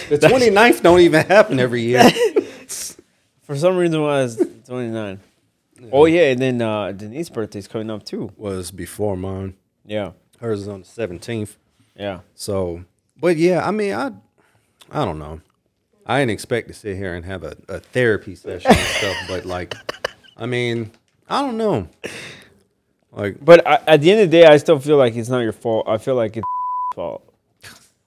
[0.09, 2.03] the 29th don't even happen every year.
[3.51, 4.37] For some reason, why it's
[4.67, 5.19] 29.
[5.91, 8.31] Oh yeah, and then uh, Denise's birthday's coming up too.
[8.37, 9.55] Was before mine.
[9.85, 11.57] Yeah, Hers is on the 17th.
[11.97, 12.21] yeah.
[12.33, 12.85] So,
[13.19, 14.11] but yeah, I mean, I,
[14.89, 15.41] I don't know.
[16.05, 19.43] I didn't expect to sit here and have a, a therapy session and stuff, but
[19.43, 19.75] like,
[20.37, 20.91] I mean,
[21.27, 21.89] I don't know.
[23.11, 25.39] Like, But I, at the end of the day, I still feel like it's not
[25.39, 25.89] your fault.
[25.89, 26.47] I feel like it's
[26.95, 27.21] fault.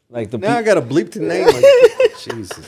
[0.08, 1.44] Like the Now I got to bleep the name.
[1.48, 2.66] Like, Jesus.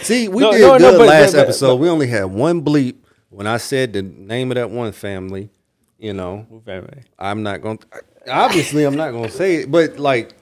[0.00, 1.76] See, we No, did no, no, good but- last but- but- episode.
[1.76, 2.96] we only had one bleep
[3.30, 5.50] when I said the name of that one family.
[5.98, 7.02] You know, family.
[7.18, 7.78] I'm not going.
[7.78, 7.86] to
[8.28, 10.32] Obviously, I'm not going to say it, but like,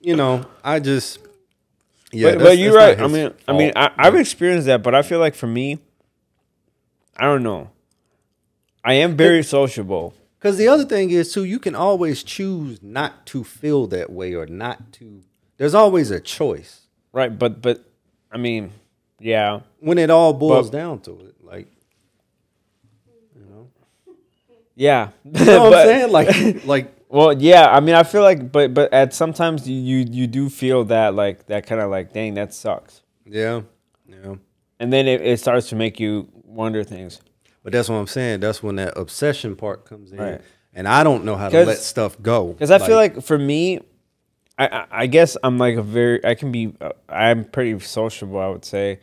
[0.00, 1.18] you know, I just.
[2.12, 2.98] Yeah, but, you're right.
[3.00, 3.92] I mean, I mean, fault.
[3.98, 5.78] I, I've experienced that, but I feel like for me,
[7.16, 7.70] I don't know.
[8.84, 10.14] I am very sociable.
[10.38, 14.34] Because the other thing is too, you can always choose not to feel that way
[14.34, 15.20] or not to.
[15.56, 16.82] There's always a choice.
[17.12, 17.84] Right, but but
[18.30, 18.70] I mean,
[19.20, 19.60] Yeah.
[19.80, 21.34] when it all boils But- down to it.
[21.44, 21.66] Like,
[23.34, 23.68] you know,
[24.74, 25.10] Yeah.
[25.24, 26.12] you know what I'm saying?
[26.12, 27.68] Like, like Well, yeah.
[27.70, 31.14] I mean, I feel like, but but at sometimes you you, you do feel that
[31.14, 33.62] like that kind of like, dang, that sucks, yeah,
[34.06, 34.34] yeah.
[34.78, 37.20] and then it, it starts to make you wonder things.
[37.62, 38.40] But that's what I'm saying.
[38.40, 40.40] That's when that obsession part comes in, Right.
[40.74, 42.48] and I don't know how to let stuff go.
[42.52, 43.80] Because I feel like for me,
[44.58, 48.38] I, I guess I'm like a very I can be uh, I'm pretty sociable.
[48.40, 49.00] I would say.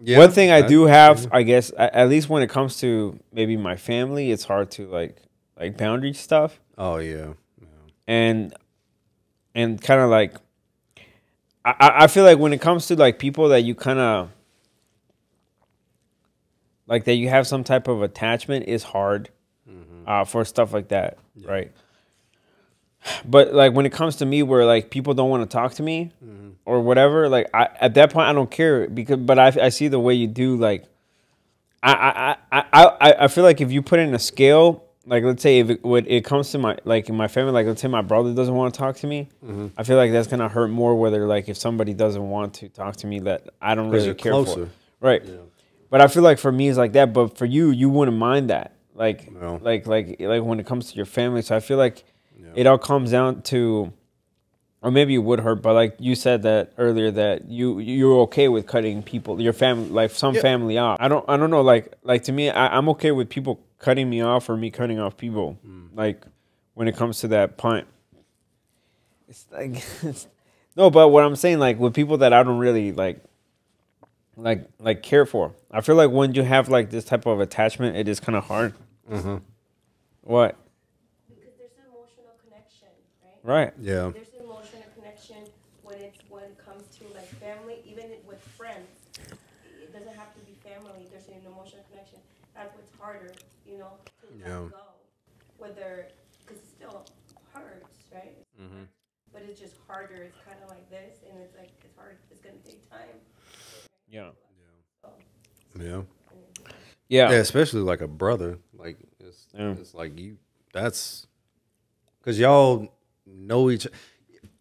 [0.00, 3.56] Yeah, One thing I do have, I guess, at least when it comes to maybe
[3.56, 5.16] my family, it's hard to like
[5.58, 7.66] like boundary stuff oh yeah, yeah.
[8.06, 8.54] and
[9.56, 10.36] and kind of like
[11.64, 14.30] I, I- feel like when it comes to like people that you kind of
[16.86, 19.30] like that you have some type of attachment is hard
[20.06, 21.72] uh, for stuff like that, right?
[23.24, 25.82] But like when it comes to me, where like people don't want to talk to
[25.82, 26.50] me mm-hmm.
[26.64, 29.88] or whatever, like I at that point I don't care because but I I see
[29.88, 30.84] the way you do like
[31.82, 35.22] I I I I I- I feel like if you put in a scale, like
[35.24, 37.80] let's say if it, when it comes to my like in my family, like let's
[37.80, 39.68] say my brother doesn't want to talk to me, mm-hmm.
[39.76, 40.94] I feel like that's gonna hurt more.
[40.96, 44.32] Whether like if somebody doesn't want to talk to me, that I don't really care
[44.32, 44.66] closer.
[44.66, 45.22] for, right?
[45.90, 47.12] But I feel like for me it's like that.
[47.12, 49.58] But for you, you wouldn't mind that, like No.
[49.62, 51.42] like like like when it comes to your family.
[51.42, 52.04] So I feel like
[52.58, 53.92] it all comes down to
[54.80, 58.48] or maybe it would hurt, but like you said that earlier that you you're okay
[58.48, 60.40] with cutting people, your family, like some Yeah.
[60.42, 60.98] family off.
[61.00, 64.08] I don't I don't know, like like to me, I, I'm okay with people cutting
[64.10, 65.58] me off or me cutting off people.
[65.66, 65.88] Mm.
[65.94, 66.24] Like
[66.74, 67.86] when it comes to that point,
[69.28, 69.84] it's like
[70.76, 73.20] no, but what I'm saying, like with people that I don't really like,
[74.36, 75.54] like like care for.
[75.70, 78.44] I feel like when you have like this type of attachment, it is kind of
[78.44, 78.74] hard.
[79.10, 79.36] Mm-hmm.
[80.22, 80.56] What?
[81.28, 82.88] Because there's an emotional connection,
[83.48, 83.64] right?
[83.64, 83.72] Right.
[83.80, 84.12] Yeah.
[84.14, 85.42] There's an emotional connection
[85.82, 88.88] when it's when it comes to like family, even with friends.
[89.64, 91.08] It doesn't have to be family.
[91.10, 92.18] There's an emotional connection.
[92.54, 93.32] That's what's harder,
[93.66, 94.58] you know, to Yeah.
[94.60, 94.78] let go.
[95.58, 96.08] Whether
[96.46, 97.04] because it still
[97.52, 98.36] hurts, right?
[98.60, 98.84] Mm-hmm.
[99.32, 100.22] But it's just harder.
[100.28, 102.18] It's kind of like this, and it's like it's hard.
[102.30, 103.18] It's gonna take time.
[104.10, 104.30] Yeah.
[105.78, 106.02] Yeah.
[107.08, 107.30] Yeah.
[107.30, 108.58] Yeah, especially like a brother.
[108.74, 109.72] Like it's, Yeah.
[109.72, 110.38] it's like you.
[110.72, 111.26] That's
[112.20, 112.88] because y'all
[113.38, 113.86] know each.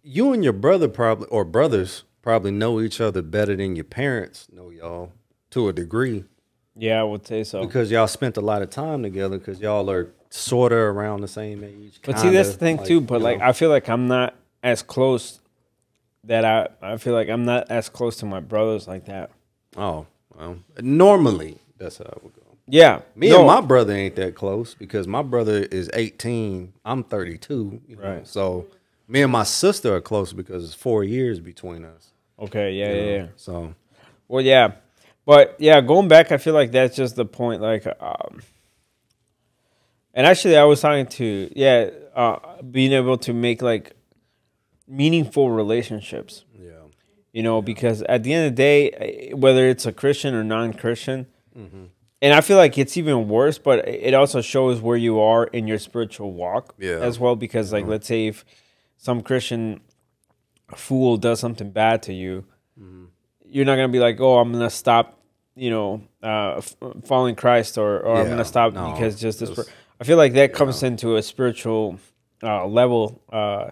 [0.03, 4.47] You and your brother probably or brothers probably know each other better than your parents
[4.51, 5.11] know y'all
[5.49, 6.25] to a degree
[6.75, 7.65] Yeah, I would say so.
[7.65, 11.27] because y'all spent a lot of time together because y'all are sort of around the
[11.27, 11.99] same age.
[12.03, 13.01] But see, that's the kinda, thing too.
[13.01, 13.45] But like, know.
[13.45, 15.39] I feel like I'm not as close.
[16.25, 19.31] That I I feel like I'm not as close to my brothers like that.
[19.77, 22.41] oh well, normally that's how I would go.
[22.69, 26.73] Yeah, Me no, and my brother ain't that close because my brother is 18.
[26.83, 27.81] I'm 32.
[27.87, 28.27] you know, Right.
[28.27, 28.67] So
[29.07, 32.11] me and my sister are close because it's four years between us.
[32.39, 33.27] Okay, yeah, yeah, yeah.
[33.37, 33.73] So
[34.27, 34.73] Well, yeah,
[35.25, 37.61] but yeah, going back, I feel like that's just the point.
[37.61, 38.41] Like, um,
[40.13, 43.93] and actually, I was talking to yeah, uh, being able to make like
[44.87, 46.43] meaningful relationships.
[46.53, 46.71] yeah,
[47.31, 50.43] you know because at the end of the day eh, whether it's a christian or
[50.45, 51.27] non-christian
[51.57, 51.85] Mm-hmm.
[52.21, 55.67] And i feel like it's even worse but it also shows where you are in
[55.67, 56.99] your spiritual walk Yeah.
[56.99, 58.43] as well because like let's say if
[58.97, 59.81] some christian
[60.75, 62.45] fool does something bad to you
[62.79, 63.05] Mm-hmm.
[63.49, 65.19] you're not gonna be like oh i'm gonna stop
[65.55, 66.75] you know uh f-
[67.05, 69.65] following christ or, or i'm gonna stop no, because just this per-
[69.99, 71.97] i feel like that comes into a spiritual
[72.43, 73.71] uh level uh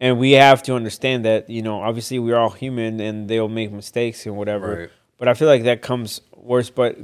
[0.00, 3.70] and we have to understand that you know obviously we're all human and they'll make
[3.70, 4.90] mistakes and whatever Right.
[5.18, 6.96] but i feel like that comes worse but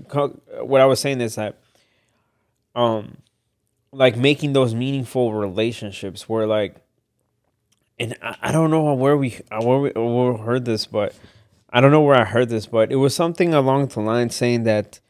[0.65, 1.59] what i was saying is that
[2.75, 3.17] um
[3.93, 6.77] like making those meaningful relationships where like
[7.99, 11.15] and i, I don't know where we where we, where we heard this but
[11.71, 14.63] i don't know where i heard this but it was something along the line saying
[14.63, 15.01] that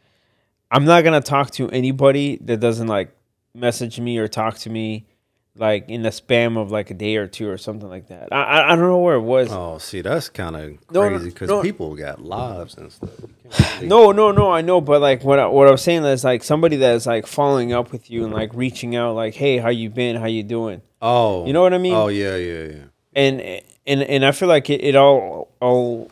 [0.70, 3.14] i'm not gonna talk to anybody that doesn't like
[3.54, 5.06] message me or talk to me
[5.54, 8.32] like in the spam of like a day or two or something like that.
[8.32, 9.48] I I, I don't know where it was.
[9.52, 11.62] Oh, see, that's kind of No, no, crazy because no.
[11.62, 13.10] people got lives and stuff.
[13.20, 14.50] You can't really- No, no, no.
[14.50, 17.26] I know, but like what I, what I was saying is like somebody that's like
[17.26, 20.16] following up with you and like reaching out, like, hey, how you been?
[20.16, 20.80] How you doing?
[21.02, 21.94] Oh, You know what I mean?
[21.94, 22.84] Oh, yeah, yeah, yeah.
[23.14, 23.40] and
[23.86, 26.10] and and I feel like it, it all all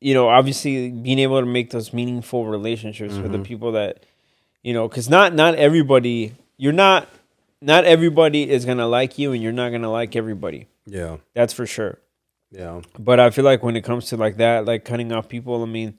[0.00, 3.44] you know obviously being able to make those meaningful relationships with the mm-hmm.
[3.44, 4.04] people that
[4.62, 7.08] you know because not not everybody you're not
[7.64, 11.66] not everybody is gonna like you and you're not gonna like everybody Yeah, that's for
[11.66, 11.98] sure
[12.50, 12.82] yeah.
[12.98, 15.66] but I feel like when it comes to like that like cutting off people I
[15.66, 15.98] mean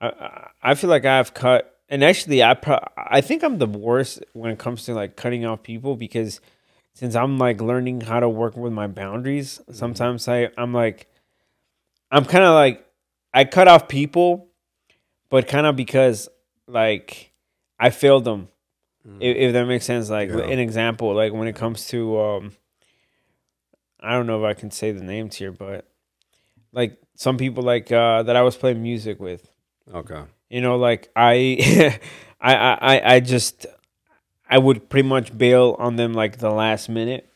[0.00, 4.22] I I, feel like I've cut and actually I pro- I think I'm the worst
[4.32, 6.40] when it comes to like cutting off people because
[6.94, 9.72] since I'm like learning how to work with my boundaries, mm-hmm.
[9.72, 11.08] sometimes I I'm like
[12.10, 12.84] I'm kind of like
[13.32, 14.48] I cut off people,
[15.28, 16.28] but kind of because
[16.66, 17.32] like
[17.78, 18.48] I failed them.
[19.18, 20.28] If, if that makes sense, like.
[20.30, 20.38] Yeah.
[20.44, 22.52] an example, like when it comes to, um,
[24.00, 25.86] I don't know if I can say the names here, but
[26.72, 29.50] like some people like uh, that I was playing music with,
[29.92, 30.22] Okay.
[30.48, 31.98] you know, like I,
[32.40, 33.66] I, I, I- I just,
[34.48, 37.26] I would pretty much bail on them like the last minute.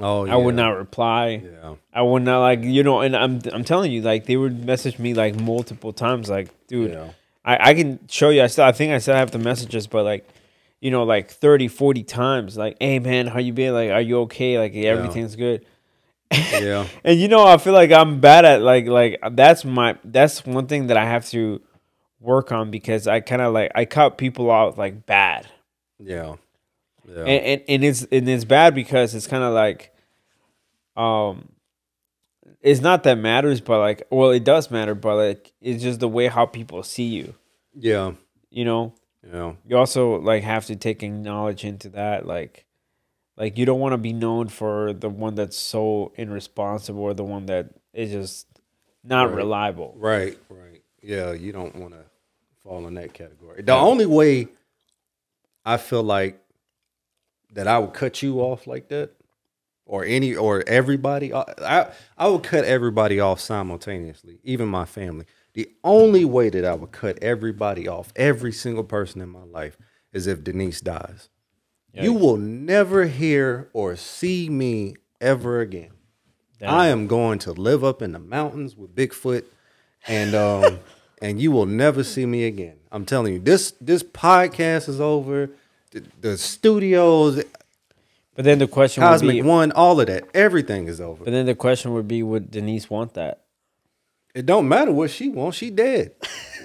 [0.00, 0.34] Oh, yeah.
[0.34, 1.42] I would not reply.
[1.42, 1.76] Yeah.
[1.94, 4.98] I would not like you know, and I'm I'm telling you, like they would message
[4.98, 7.12] me like multiple times, like, dude, Yeah.
[7.46, 8.42] I, I can show you.
[8.42, 10.28] I still I think I still have the messages, but like,
[10.80, 13.74] you know, like 30, 40 times, like, hey man, how you been?
[13.74, 14.58] Like, are you okay?
[14.58, 15.64] Like everything's good.
[16.32, 16.88] Yeah.
[17.04, 20.66] And you know, I feel like I'm bad at like like that's my that's one
[20.66, 21.60] thing that I have to
[22.18, 25.46] work on because I kind of like I cut people out like bad
[26.00, 26.34] Yeah.
[27.08, 27.20] Yeah.
[27.20, 29.94] and, and and it's and it's bad because it's kind of like
[30.96, 31.50] um
[32.60, 36.08] it's not that matters but like well it does matter but like it's just the
[36.08, 37.34] way how people see you
[37.78, 38.12] yeah.
[38.50, 38.94] you know
[39.32, 39.54] Yeah.
[39.66, 42.64] you also like have to take knowledge into that like
[43.36, 47.24] like you don't want to be known for the one that's so irresponsible or the
[47.24, 48.46] one that is just
[49.04, 49.36] not Right.
[49.36, 50.38] reliable Right.
[50.48, 50.82] Right.
[51.02, 51.32] Yeah.
[51.32, 52.04] You don't want to
[52.62, 53.62] fall in that category.
[53.62, 54.48] The only way
[55.64, 56.40] I feel like
[57.52, 59.10] that I would cut you off like that,
[59.86, 65.26] or any or everybody, I, I would cut everybody off simultaneously, even my family.
[65.56, 69.78] The only way that I would cut everybody off, every single person in my life,
[70.12, 71.30] is if Denise dies.
[71.94, 75.92] You will never hear or see me ever again.
[76.60, 79.44] I am going to live up in the mountains with Bigfoot,
[80.06, 80.80] and um,
[81.22, 82.76] and you will never see me again.
[82.92, 85.48] I'm telling you, this this podcast is over.
[85.92, 87.42] The, the studios,
[88.34, 91.24] but then the question would Cosmic be One, all of that, everything is over.
[91.24, 93.45] but then the question would be would denise want that
[94.36, 95.56] It don't matter what she wants.
[95.56, 96.12] She dead.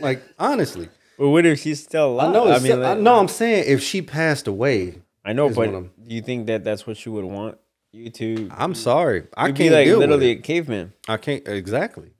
[0.01, 2.51] like honestly, but what if she's still alive I know.
[2.51, 3.17] i mean I like- know.
[3.17, 7.03] I'm saying if she passed away, I know, but do you think that that's what
[7.05, 7.57] you would want?
[7.93, 9.23] You to I'm sorry.
[9.37, 10.87] I you'd can't be like deal literally with a caveman.
[10.87, 11.09] it.
[11.09, 12.11] I can't exactly.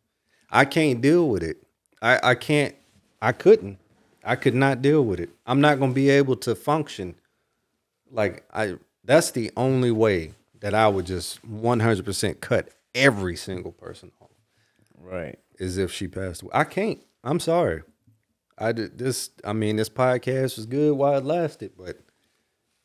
[0.50, 1.58] I can't deal with it.
[2.02, 2.74] I I can't.
[3.22, 3.78] I couldn't.
[4.24, 5.32] I could not deal with it.
[5.46, 7.16] I'm not gonna be able to function.
[8.10, 8.78] Like I.
[9.04, 14.31] That's the only way that I would just 100% cut every single person off.
[15.04, 15.40] Right.
[15.60, 16.52] is if she passed away.
[16.54, 17.00] I can't.
[17.24, 17.84] I'm sorry.
[18.58, 19.32] I did this.
[19.44, 22.00] I mean, this podcast was good while it lasted, but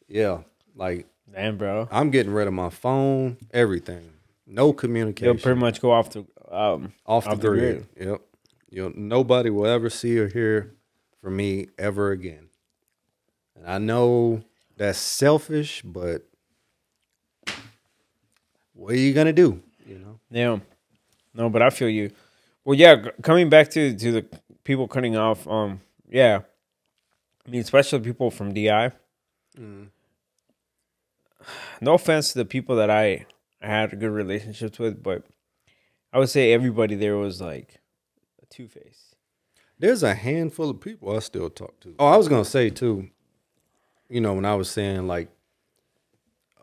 [0.09, 0.40] yeah,
[0.74, 1.88] like Damn, bro.
[1.90, 4.11] I'm getting rid of my phone, everything.
[4.46, 5.35] No communication.
[5.35, 7.87] You'll pretty much go off the um off the, grid.
[7.98, 8.20] Yep.
[8.70, 10.74] You nobody will ever see or hear
[11.20, 12.48] from me ever again.
[13.57, 14.42] And I know
[14.76, 16.26] that's selfish, but
[18.72, 19.62] what are you gonna do?
[19.87, 20.20] You know.
[20.31, 20.59] Yeah.
[21.37, 22.11] No, but I feel you.
[22.64, 22.96] Well, yeah.
[22.96, 24.27] g- Coming back to to the
[24.64, 25.46] people cutting off.
[25.46, 25.81] Um.
[26.09, 26.40] Yeah.
[27.46, 28.90] I mean, especially people from DI.
[31.81, 33.27] No offense to the people that I
[33.62, 35.25] I had good relationships with, but
[36.12, 37.81] I would say everybody there was like
[38.42, 39.14] a two face.
[39.79, 41.94] There's a handful of people I still talk to.
[41.99, 43.09] Oh, I was gonna say too.
[44.09, 45.29] You know, when I was saying like,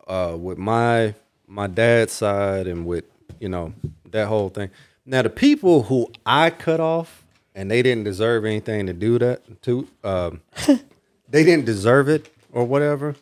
[0.07, 1.13] uh, with my
[1.47, 3.05] my dad's side and with
[3.39, 3.73] you know
[4.13, 4.71] that whole thing.
[5.06, 7.23] Now the people who I cut off
[7.54, 10.41] and they didn't deserve anything to do that to, um,
[11.30, 13.15] they didn't deserve it or whatever,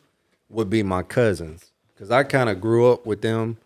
[0.50, 3.58] would be my cousins because I kind of grew up with them.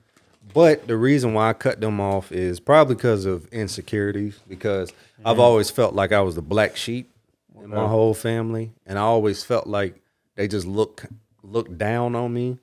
[0.54, 4.40] But the reason why I cut them off is probably because of insecurities.
[4.48, 4.94] Because
[5.26, 7.12] I've always felt like I was the black sheep
[7.62, 10.02] in my whole family, and I always felt like
[10.36, 11.06] they just look
[11.44, 12.60] looked down on me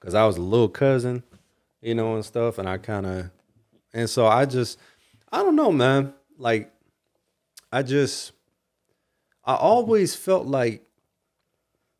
[0.00, 1.22] because I was a little cousin,
[1.82, 2.58] you know, and stuff.
[2.58, 3.30] And I kind of,
[3.92, 4.78] and so I just,
[5.30, 6.12] I don't know, man.
[6.38, 6.72] Like,
[7.72, 8.32] I just,
[9.44, 10.86] I always felt like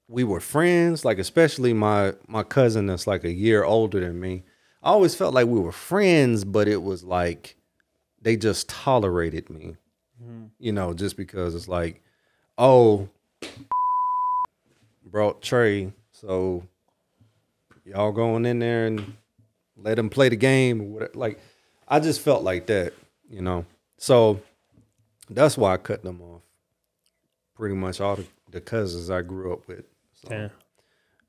[0.09, 4.45] we were friends, like especially my my cousin that's like a year older than me.
[4.83, 7.57] I always felt like we were friends, but it was like
[8.23, 9.77] they just tolerated me.
[10.23, 10.47] Mm-hmm.
[10.59, 12.03] You know, just because it's like,
[12.57, 13.09] oh,
[15.05, 16.63] brought Tré, so
[17.85, 19.17] y'all going in there and
[19.77, 21.13] let him play the game or whatever.
[21.15, 21.41] Like,
[21.89, 22.95] I just felt like that,
[23.31, 23.65] you know.
[23.99, 24.41] So
[25.31, 26.43] that's why I cut them off.
[27.55, 29.85] Pretty much all the, the cousins I grew up with.
[30.15, 30.29] So.
[30.31, 30.49] Yeah.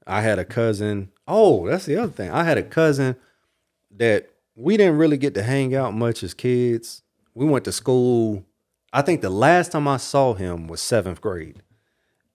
[0.05, 1.11] I had a cousin.
[1.27, 2.31] Oh, that's the other thing.
[2.31, 3.15] I had a cousin
[3.91, 7.03] that we didn't really get to hang out much as kids.
[7.33, 8.43] We went to school.
[8.91, 11.61] I think the last time I saw him was seventh grade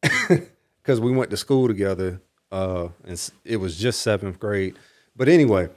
[0.28, 2.20] because we went to school together.
[2.50, 4.78] Uh, and it was just seventh grade.
[5.16, 5.70] But anyway,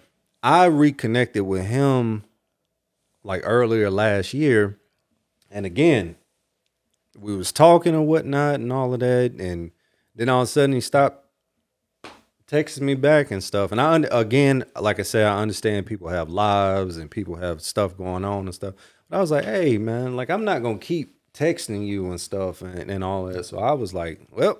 [0.44, 2.24] I reconnected with him
[3.26, 4.78] like earlier last year,
[5.50, 6.16] And again,
[7.18, 9.72] we was talking and whatnot and all of that, and
[10.14, 11.26] then all of a sudden he stopped
[12.48, 13.72] texting me back and stuff.
[13.72, 17.98] And I again, like I said, I understand people have lives and people have stuff
[17.98, 18.76] going on and stuff.
[19.10, 22.62] But I was like, hey man, like I'm not gonna keep texting you and stuff
[22.62, 23.46] and, and all that.
[23.46, 24.60] So I was like, well,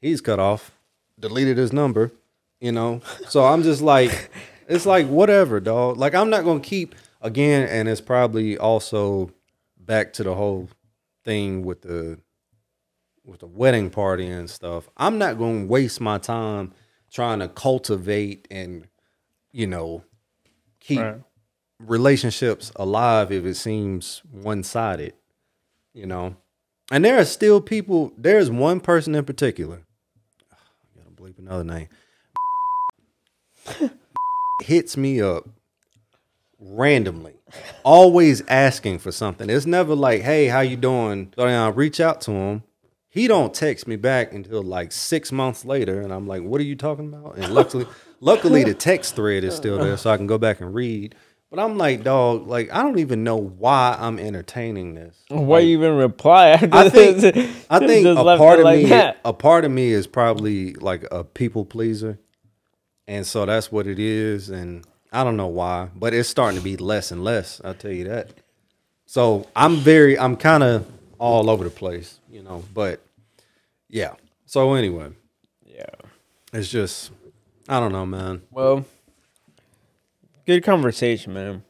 [0.00, 0.72] he's cut off,
[1.18, 2.12] deleted his number,
[2.60, 3.00] you know.
[3.28, 4.30] So I'm just like,
[4.68, 5.96] it's like whatever, dog.
[5.96, 9.30] Like I'm not gonna keep again, and it's probably also
[9.78, 10.68] back to the whole
[11.24, 12.18] thing with the
[13.24, 14.88] with the wedding party and stuff.
[14.96, 16.72] I'm not gonna waste my time
[17.12, 18.86] trying to cultivate and
[19.52, 20.04] you know
[20.80, 21.20] keep Right.
[21.78, 25.14] relationships alive if it seems one sided.
[25.92, 26.36] You know,
[26.92, 28.12] and there are still people.
[28.16, 29.82] There's one person in particular.
[30.52, 30.56] I
[30.96, 31.88] gotta bleep another name.
[34.62, 35.48] hits me up
[36.60, 37.34] randomly,
[37.84, 39.48] always asking for something.
[39.50, 42.62] It's never like, "Hey, how you doing?" So then I reach out to him.
[43.08, 46.64] He don't text me back until like six months later, and I'm like, "What are
[46.64, 47.86] you talking about?" And luckily,
[48.20, 51.14] luckily the text thread is still there, so I can go back and read.
[51.50, 55.16] But I'm like, dog, like I don't even know why I'm entertaining this.
[55.28, 56.52] Why you even reply?
[56.52, 57.24] I think?
[57.68, 59.18] I think a part of like me that.
[59.24, 62.20] a part of me is probably like a people pleaser.
[63.08, 66.64] And so that's what it is and I don't know why, but it's starting to
[66.64, 68.30] be less and less, I'll tell you that.
[69.06, 70.86] So I'm very I'm kind of
[71.18, 73.00] all over the place, you know, but
[73.88, 74.14] yeah.
[74.46, 75.10] So anyway,
[75.66, 75.86] Yeah.
[76.52, 77.10] it's just
[77.68, 78.42] I don't know, man.
[78.50, 78.84] Well,
[80.46, 81.62] good conversation, man.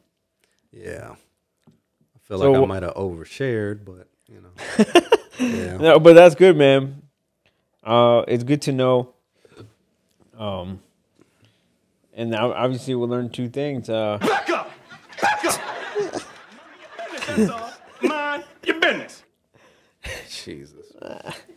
[0.71, 1.15] Yeah.
[1.15, 4.85] I feel So like I might have overshared, but you know.
[5.39, 5.77] yeah.
[5.77, 7.01] No, but that's good, man.
[7.83, 9.13] Uh, it's good to know.
[10.37, 10.79] Um,
[12.13, 13.89] and now obviously we'll learn two things.
[13.89, 14.71] Uh, Back up!
[15.21, 15.61] Back up!
[17.11, 17.73] business, son.
[18.01, 19.23] Mind your business.
[20.29, 20.93] Jesus.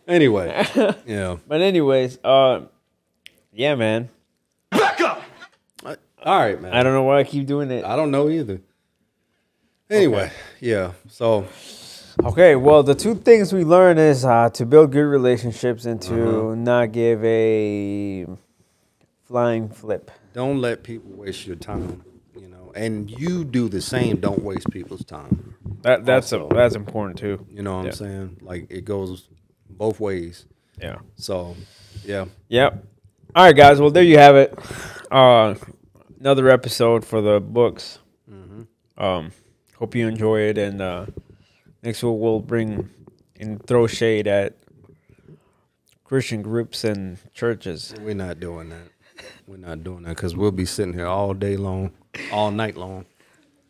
[0.07, 0.67] Anyway,
[1.07, 1.37] yeah.
[1.47, 2.63] but anyways, uh,
[3.53, 4.11] yeah, man.
[4.71, 5.23] Back up!
[5.85, 6.73] All right, man.
[6.73, 7.85] I don't know why I keep doing it.
[7.85, 8.61] I don't know either.
[9.91, 10.31] Anyway,
[10.61, 10.93] yeah.
[11.09, 11.47] So
[12.23, 16.55] Okay, well, the two things we learn is uh, to build good relationships and to
[16.55, 18.25] not give a
[19.27, 20.13] flying flip.
[20.35, 22.05] Don't let people waste your time.
[22.39, 24.21] You know, and you do the same.
[24.21, 25.55] Don't waste people's time.
[25.83, 27.47] That that's a, that's important too.
[27.51, 27.91] You know what Yeah.
[27.91, 28.37] I'm saying?
[28.43, 29.29] Like it goes
[29.71, 30.45] both ways.
[30.81, 30.99] Yeah.
[31.17, 31.57] So,
[32.05, 32.27] yeah.
[32.49, 32.85] Yep.
[33.35, 33.81] All right, guys.
[33.81, 34.59] Well, there you have it.
[35.11, 35.55] Uh,
[36.21, 37.99] another episode for the books.
[38.97, 39.33] Um,
[39.79, 41.07] hope you enjoy it, and uh,
[41.83, 42.89] next week we'll bring
[43.41, 44.55] and throw shade at
[46.05, 47.93] Christian groups and churches.
[48.01, 48.89] We're not doing that.
[49.47, 51.93] We're not doing that because we'll be sitting here all day long,
[52.33, 53.05] all night long,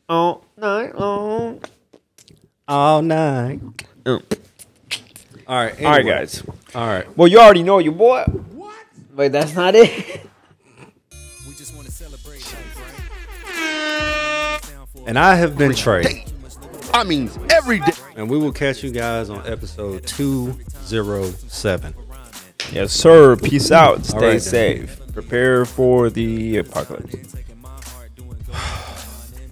[0.09, 1.61] All night long.
[2.69, 3.61] all night.
[4.05, 4.23] Mm.
[5.47, 5.81] All right.
[5.85, 6.11] All right, anyway.
[6.11, 6.43] guys.
[6.75, 7.17] All right.
[7.17, 8.23] Well, you already know your boy.
[8.25, 8.75] What?
[9.15, 10.27] But that's not it.
[11.47, 12.79] We just want to celebrate life,
[13.55, 15.09] right?
[15.09, 16.31] And I have been Tré.
[16.95, 17.93] I mean, every day.
[18.17, 21.95] And we will catch you guys on episode 207.
[22.73, 23.37] yes, sir.
[23.37, 24.05] Peace out.
[24.07, 24.41] Stay right, then.
[24.41, 25.01] safe.
[25.15, 27.44] Prepare for the apocalypse.